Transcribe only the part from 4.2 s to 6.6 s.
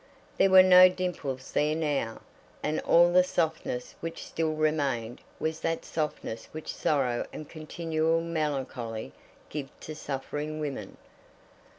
still remained was that softness